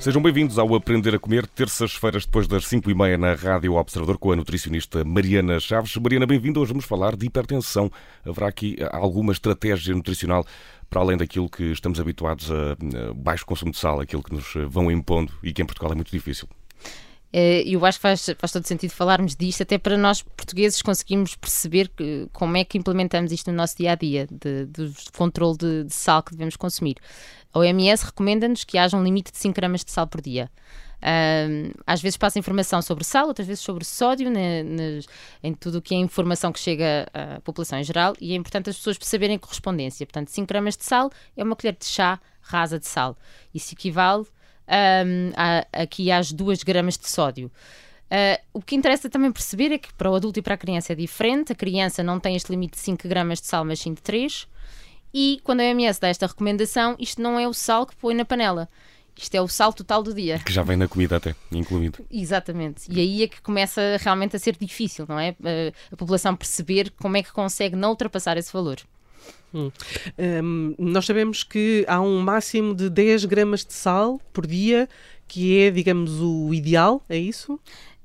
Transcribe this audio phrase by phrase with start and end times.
[0.00, 4.16] Sejam bem-vindos ao Aprender a Comer, terças-feiras depois das 5 e meia na Rádio Observador
[4.16, 5.96] com a nutricionista Mariana Chaves.
[5.96, 6.60] Mariana, bem-vinda.
[6.60, 7.90] Hoje vamos falar de hipertensão.
[8.24, 10.46] Haverá aqui alguma estratégia nutricional
[10.88, 12.76] para além daquilo que estamos habituados a
[13.12, 16.12] baixo consumo de sal, aquilo que nos vão impondo e que em Portugal é muito
[16.12, 16.48] difícil?
[17.32, 21.34] Eh, eu acho que faz, faz todo sentido falarmos disto, até para nós portugueses conseguirmos
[21.34, 25.84] perceber que, como é que implementamos isto no nosso dia a dia, de controle de,
[25.84, 26.96] de, sal que devemos consumir.
[27.52, 30.50] A OMS recomenda-nos que haja um limite de 5 gramas de sal por dia.
[31.00, 35.00] Um, às vezes passa informação sobre sal, outras vezes sobre sódio, ne, ne,
[35.42, 38.70] em tudo o que é informação que chega à população em geral, e é importante
[38.70, 40.04] as pessoas a correspondência.
[40.06, 43.16] Portanto, 5 gramas de sal é uma colher de chá rasa de sal.
[43.54, 44.24] Isso equivale
[44.68, 45.32] um,
[45.72, 47.50] aqui às 2 gramas de sódio.
[48.08, 50.92] Uh, o que interessa também perceber é que para o adulto e para a criança
[50.92, 51.52] é diferente.
[51.52, 54.48] A criança não tem este limite de 5 gramas de sal, mas sim de 3.
[55.12, 58.24] E quando a OMS dá esta recomendação, isto não é o sal que põe na
[58.24, 58.68] panela.
[59.16, 60.38] Isto é o sal total do dia.
[60.38, 62.06] Que já vem na comida até, incluído.
[62.08, 62.84] Exatamente.
[62.88, 65.34] E aí é que começa realmente a ser difícil, não é?
[65.90, 68.78] A população perceber como é que consegue não ultrapassar esse valor.
[69.52, 69.70] Hum.
[70.18, 74.88] Um, nós sabemos que há um máximo de 10 gramas de sal por dia,
[75.26, 77.58] que é, digamos, o ideal, é isso?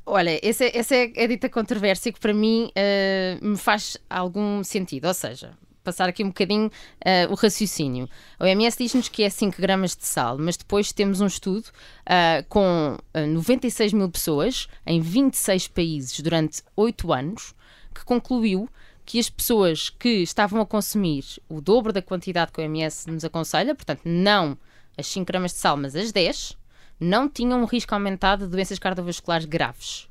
[0.06, 5.08] Olha, essa, essa é a dita controvérsia que para mim uh, me faz algum sentido.
[5.08, 8.09] Ou seja, passar aqui um bocadinho uh, o raciocínio.
[8.39, 12.44] A OMS diz-nos que é 5 gramas de sal, mas depois temos um estudo uh,
[12.47, 17.53] com uh, 96 mil pessoas em 26 países durante 8 anos
[17.94, 18.67] que concluiu
[19.05, 23.23] que as pessoas que estavam a consumir o dobro da quantidade que a OMS nos
[23.23, 24.57] aconselha, portanto, não
[24.97, 26.57] as 5 gramas de sal, mas as 10,
[26.99, 30.07] não tinham um risco aumentado de doenças cardiovasculares graves.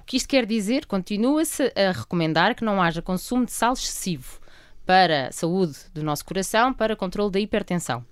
[0.00, 0.86] O que isto quer dizer?
[0.86, 4.40] Continua-se a recomendar que não haja consumo de sal excessivo
[4.84, 8.04] para a saúde do nosso coração, para controle da hipertensão.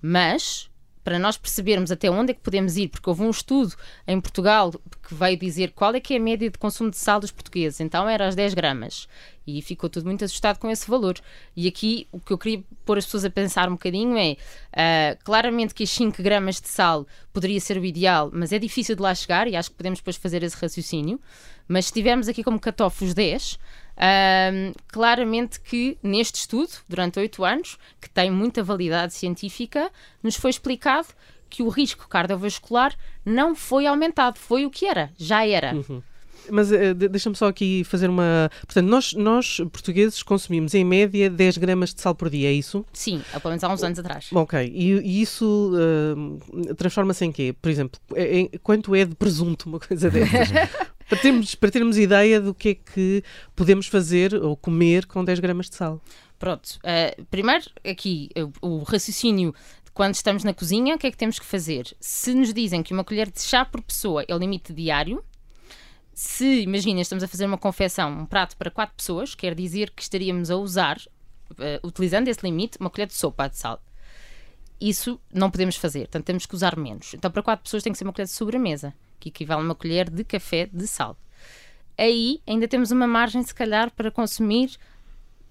[0.00, 0.67] Mas,
[1.08, 3.74] para nós percebermos até onde é que podemos ir, porque houve um estudo
[4.06, 7.18] em Portugal que veio dizer qual é que é a média de consumo de sal
[7.18, 9.08] dos portugueses, então era às 10 gramas.
[9.46, 11.18] E ficou tudo muito assustado com esse valor.
[11.56, 15.24] E aqui o que eu queria pôr as pessoas a pensar um bocadinho é: uh,
[15.24, 19.00] claramente que as 5 gramas de sal poderia ser o ideal, mas é difícil de
[19.00, 21.18] lá chegar e acho que podemos depois fazer esse raciocínio.
[21.68, 23.58] Mas se tivermos aqui como cutoff os 10,
[23.98, 29.90] um, claramente que neste estudo, durante oito anos, que tem muita validade científica,
[30.22, 31.08] nos foi explicado
[31.50, 35.74] que o risco cardiovascular não foi aumentado, foi o que era, já era.
[35.74, 36.02] Uhum.
[36.50, 38.50] Mas uh, deixa-me só aqui fazer uma.
[38.64, 42.86] Portanto, nós, nós, portugueses, consumimos em média 10 gramas de sal por dia, é isso?
[42.92, 44.30] Sim, há pelo menos há uns anos atrás.
[44.32, 47.54] Ok, e, e isso uh, transforma-se em quê?
[47.60, 50.48] Por exemplo, em, quanto é de presunto, uma coisa dessas?
[51.08, 53.24] para, termos, para termos ideia do que é que
[53.56, 56.00] podemos fazer ou comer com 10 gramas de sal.
[56.38, 58.30] Pronto, uh, primeiro aqui
[58.62, 59.54] o, o raciocínio
[59.92, 61.92] quando estamos na cozinha, o que é que temos que fazer?
[61.98, 65.24] Se nos dizem que uma colher de chá por pessoa é o limite diário,
[66.14, 70.00] se, imagina, estamos a fazer uma confecção, um prato para quatro pessoas, quer dizer que
[70.00, 70.98] estaríamos a usar,
[71.50, 73.82] uh, utilizando esse limite, uma colher de sopa de sal.
[74.80, 77.14] Isso não podemos fazer, portanto temos que usar menos.
[77.14, 79.74] Então, para quatro pessoas tem que ser uma colher de sobremesa que equivale a uma
[79.74, 81.16] colher de café de sal.
[81.96, 84.70] Aí ainda temos uma margem, se calhar, para consumir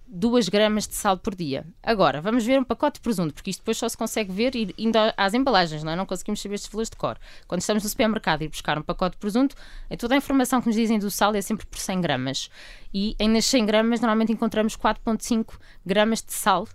[0.07, 1.65] 2 gramas de sal por dia.
[1.83, 4.97] Agora, vamos ver um pacote de presunto, porque isto depois só se consegue ver indo
[5.17, 5.95] às embalagens, não é?
[5.97, 7.19] Não conseguimos saber estes valores de cor.
[7.45, 9.55] Quando estamos no supermercado e buscar um pacote de presunto,
[9.89, 12.49] é toda a informação que nos dizem do sal é sempre por 100 gramas.
[12.93, 16.65] E nas 100 gramas, normalmente encontramos 4,5 gramas de sal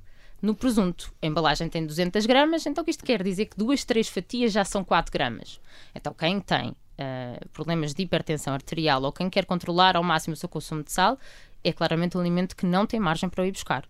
[0.43, 1.15] no presunto.
[1.23, 4.53] A embalagem tem 200 gramas, então o que isto quer dizer que duas, três fatias
[4.53, 5.59] já são 4 gramas.
[5.95, 10.37] Então quem tem uh, problemas de hipertensão arterial ou quem quer controlar ao máximo o
[10.37, 11.19] seu consumo de sal,
[11.65, 13.85] é claramente um alimento que não tem margem para o ir buscar.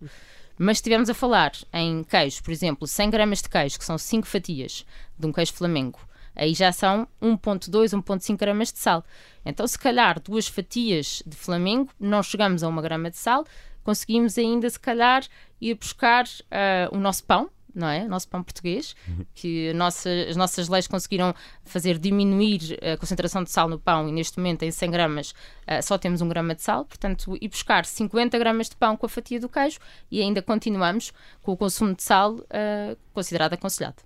[0.57, 3.97] Mas se estivermos a falar em queijo, por exemplo, 100 gramas de queijo, que são
[3.97, 4.85] 5 fatias
[5.17, 5.99] de um queijo flamengo,
[6.35, 9.03] aí já são 1.2, 1.5 gramas de sal.
[9.43, 13.45] Então, se calhar, duas fatias de flamengo, não chegamos a uma grama de sal,
[13.83, 15.23] conseguimos ainda, se calhar,
[15.59, 18.03] ir buscar uh, o nosso pão, não é?
[18.03, 19.25] O nosso pão português, uhum.
[19.33, 21.33] que nossa, as nossas leis conseguiram
[21.65, 25.81] fazer diminuir a concentração de sal no pão e neste momento em 100 gramas uh,
[25.81, 29.09] só temos um grama de sal, portanto, ir buscar 50 gramas de pão com a
[29.09, 29.79] fatia do queijo
[30.11, 31.11] e ainda continuamos
[31.41, 33.97] com o consumo de sal uh, considerado aconselhado.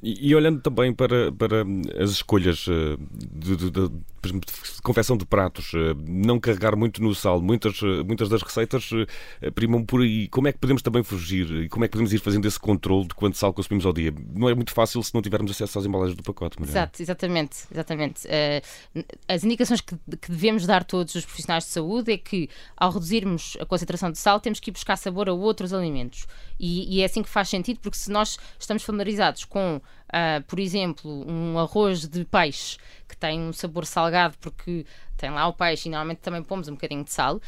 [0.00, 1.64] E, e, olhando também para, para
[2.00, 3.90] as escolhas de, de, de, de,
[4.82, 8.90] confecção de pratos, eh, não carregar muito no sal, muitas, eh, muitas das receitas
[9.54, 10.28] primam por aí.
[10.28, 13.08] Como é que podemos também fugir e como é que podemos ir fazendo esse controle
[13.08, 14.12] de quanto sal consumimos ao dia?
[14.34, 16.58] Não é muito fácil se não tivermos acesso às embalagens do pacote.
[16.58, 16.78] Mariana.
[16.78, 17.56] Exato, exatamente.
[17.70, 18.28] exatamente.
[19.26, 23.56] as indicações que, que devemos dar todos os profissionais de saúde é que, ao reduzirmos
[23.60, 26.26] a concentração de sal, temos que ir buscar sabor a outros alimentos.
[26.58, 30.58] E, e é assim que faz sentido, porque se nós estamos familiarizados com uh, por
[30.58, 34.84] exemplo, um arroz de peixe que tem um sabor salgado porque
[35.16, 37.40] tem lá o peixe e normalmente também pomos um bocadinho de sal, uh,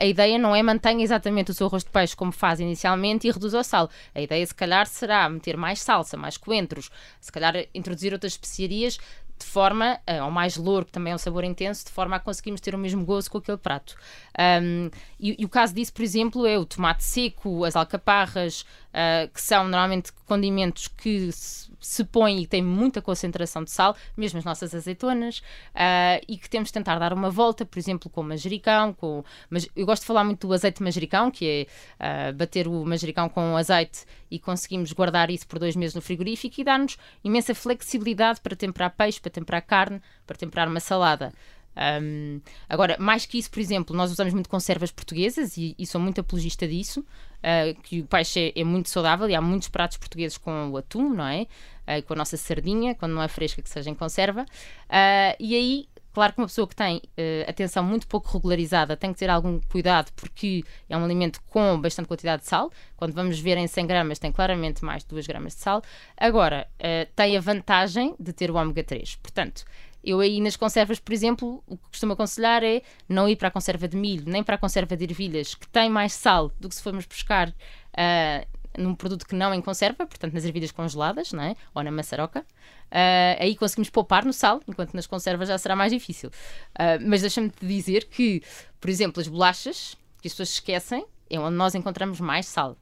[0.00, 3.30] a ideia não é mantenha exatamente o seu arroz de peixe como faz inicialmente e
[3.30, 3.90] reduz o sal.
[4.14, 6.90] A ideia, se calhar, será meter mais salsa, mais coentros,
[7.20, 8.98] se calhar introduzir outras especiarias
[9.38, 12.20] de forma, uh, ou mais louro, que também é um sabor intenso, de forma a
[12.20, 13.94] conseguirmos ter o mesmo gozo com aquele prato.
[14.38, 19.28] Um, e, e, o caso disso, por exemplo, é o tomate seco, as alcaparras, uh,
[19.32, 24.38] que são normalmente condimentos que se, se põem e têm muita concentração de sal, mesmo
[24.38, 28.22] as nossas azeitonas, uh, e que temos de tentar dar uma volta, por exemplo, com
[28.22, 31.66] manjericão, com, mas eu gosto de falar muito do azeite manjericão, que
[31.98, 36.60] é bater o manjericão com azeite e conseguimos guardar isso por dois meses no frigorífico
[36.60, 41.32] e dar-nos imensa flexibilidade para temperar peixe, para temperar carne, para temperar uma salada.
[41.78, 46.00] Um, agora, mais que isso, por exemplo, nós usamos muito conservas portuguesas e, e sou
[46.00, 49.96] muito apologista disso, uh, que o peixe é, é, muito saudável e há muitos pratos
[49.96, 51.46] portugueses com o atum, não é?
[51.86, 54.42] Uh, com a nossa sardinha, quando não é fresca, que seja em conserva.
[54.42, 57.00] Uh, e aí Claro que uma pessoa que tem
[57.46, 62.08] atenção muito pouco regularizada tem que ter algum cuidado porque é um alimento com bastante
[62.08, 62.72] quantidade de sal.
[62.96, 65.80] Quando vamos ver em 100 gramas tem claramente mais de 2 gramas de sal.
[66.16, 66.66] Agora,
[67.14, 69.14] tem a vantagem de ter o ômega 3.
[69.16, 69.64] Portanto,
[70.02, 73.50] eu aí nas conservas, por exemplo, o que costumo aconselhar é não ir para a
[73.50, 76.74] conserva de milho, nem para a conserva de ervilhas, que tem mais sal do que
[76.74, 81.42] se formos buscar uh, num produto que não em conserva, portanto nas ervilhas congeladas, não
[81.42, 81.56] é?
[81.74, 82.40] ou na maçaroca.
[82.40, 86.30] Uh, aí conseguimos poupar no sal, enquanto nas conservas já será mais difícil.
[86.70, 88.42] Uh, mas deixa-me te dizer que,
[88.80, 92.72] por exemplo, as bolachas, que as pessoas esquecem, é onde nós encontramos mais sal.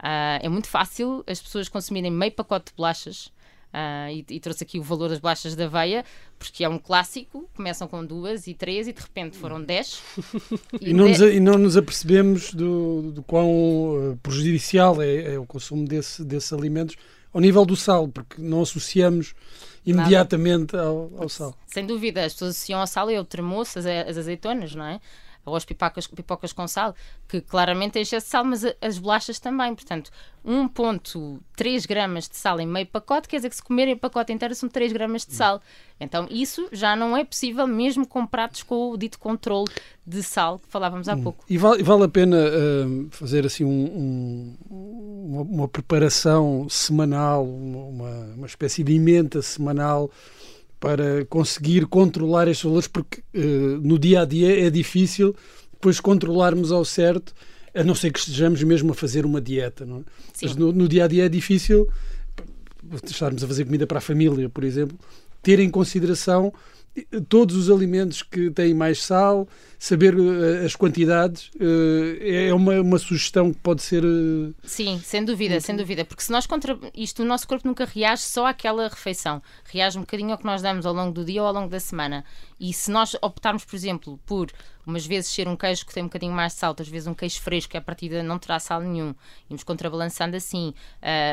[0.00, 3.32] Uh, é muito fácil as pessoas consumirem meio pacote de bolachas
[3.68, 6.02] Uh, e, e, trouxe aqui o valor das bolachas da aveia,
[6.38, 10.00] porque é um clássico, começam com duas e três e de repente foram dez.
[10.80, 13.50] e, não, nos, e não nos apercebemos do, do quão
[14.12, 16.96] uh, prejudicial é, é, o consumo desse, desses alimentos
[17.32, 19.34] ao nível do sal, porque não associamos
[19.84, 21.54] imediatamente ao, ao, sal.
[21.66, 24.98] Sem dúvida, as pessoas associam ao sal e ao tremoço, as, as azeitonas, não é?
[25.44, 26.94] Ou as pipocas, pipocas com sal,
[27.26, 29.74] que claramente é excesso de sal, mas as bolachas também.
[29.74, 30.10] Portanto,
[30.46, 34.54] 1,3 gramas de sal em meio pacote, quer dizer que se comerem o pacote inteiro
[34.54, 35.60] são 3 gramas de sal.
[36.00, 39.66] Então, isso já não é possível mesmo com pratos com o dito controle
[40.06, 41.22] de sal que falávamos há hum.
[41.22, 41.44] pouco.
[41.48, 48.10] E vale, vale a pena uh, fazer assim um, um, uma, uma, preparação semanal, uma,
[48.36, 50.10] uma espécie de emenda semanal
[50.80, 55.34] para conseguir controlar estes valores, porque uh, no dia a dia é difícil
[55.72, 57.32] depois controlarmos ao certo,
[57.74, 59.86] a não ser que estejamos mesmo a fazer uma dieta.
[59.86, 60.00] Não é?
[60.42, 61.88] Mas no, no, dia a dia é difícil
[63.04, 64.98] estarmos a fazer comida para a família, por exemplo,
[65.42, 66.52] ter em consideração
[67.28, 69.48] todos os alimentos que têm mais sal,
[69.78, 74.04] saber uh, as quantidades, uh, é uma, uma sugestão que pode ser.
[74.04, 75.64] Uh, Sim, sem dúvida, muito...
[75.64, 76.04] sem dúvida.
[76.04, 76.78] Porque se nós contra...
[76.94, 80.62] isto, o nosso corpo nunca reage só àquela refeição, reage um bocadinho ao que nós
[80.62, 82.24] damos ao longo do dia ou ao longo da semana.
[82.58, 84.50] E se nós optarmos, por exemplo, por
[84.84, 87.14] umas vezes ser um queijo que tem um bocadinho mais de sal, outras vezes um
[87.14, 89.14] queijo fresco que a partida não terá sal nenhum,
[89.48, 90.72] e nos contrabalançando assim,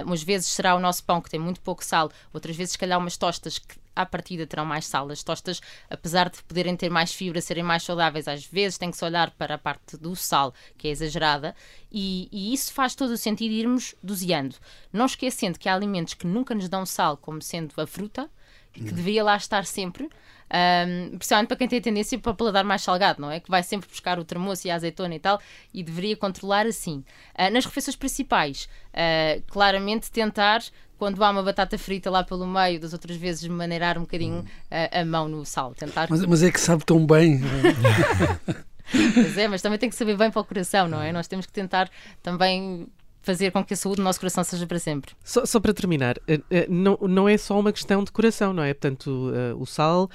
[0.05, 2.99] umas vezes será o nosso pão que tem muito pouco sal, outras vezes, se calhar,
[2.99, 5.09] umas tostas que à partida terão mais sal.
[5.09, 8.97] As tostas, apesar de poderem ter mais fibra, serem mais saudáveis, às vezes tem que
[8.97, 11.55] se olhar para a parte do sal, que é exagerada,
[11.91, 14.55] e, e isso faz todo o sentido irmos doseando.
[14.91, 18.29] Não esquecendo que há alimentos que nunca nos dão sal, como sendo a fruta,
[18.79, 18.95] que hum.
[18.95, 23.31] deveria lá estar sempre, um, principalmente para quem tem tendência para paladar mais salgado, não
[23.31, 23.39] é?
[23.39, 25.39] Que vai sempre buscar o tremoço e a azeitona e tal,
[25.73, 27.03] e deveria controlar assim.
[27.37, 30.61] Uh, nas refeições principais, uh, claramente tentar
[30.97, 34.45] quando há uma batata frita lá pelo meio, das outras vezes maneirar um bocadinho hum.
[34.71, 35.73] a, a, mão no sal.
[35.73, 36.07] Tentar...
[36.09, 37.41] Mas, mas é que sabe tão bem.
[39.13, 41.11] pois é, mas também tem que saber bem para o coração, não é?
[41.11, 41.89] Nós temos que tentar
[42.23, 42.87] também
[43.25, 45.13] fazer com que a saúde do nosso coração seja para sempre.
[45.23, 48.63] Só, só para terminar, eh, eh, não, não é só uma questão de coração, não
[48.63, 48.73] é?
[48.73, 50.09] Portanto, uh, o sal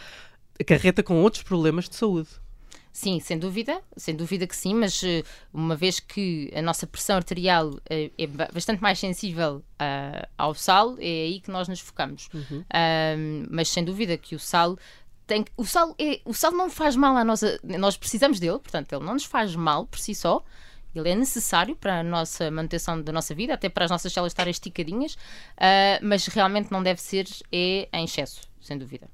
[0.58, 2.28] acarreta com outros problemas de saúde.
[2.92, 5.00] Sim, sem dúvida, sem dúvida que sim, mas
[5.54, 10.96] uma vez que a nossa pressão arterial é, é bastante mais sensível uh, ao sal,
[10.98, 12.28] é aí que nós nos focamos.
[12.34, 12.60] Uhum.
[12.60, 14.76] Uh, mas sem dúvida que o sal
[15.30, 18.92] tem o sal é, o sal não faz mal à nossa, nós precisamos dele, portanto
[18.92, 20.44] ele não nos faz mal por si só,
[20.94, 24.32] ele é necessário para a nossa manutenção da nossa vida, até para as nossas células
[24.32, 29.08] estarem esticadinhas, uh, mas realmente não deve ser é, em excesso sem dúvida.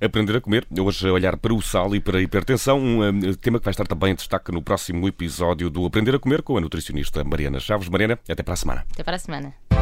[0.00, 3.58] Aprender a comer, hoje a olhar para o sal e para a hipertensão, um tema
[3.58, 6.60] que vai estar também em destaque no próximo episódio do Aprender a Comer com a
[6.60, 7.88] nutricionista Mariana Chaves.
[7.88, 8.84] Mariana, até para a semana.
[8.92, 9.77] Até para a semana.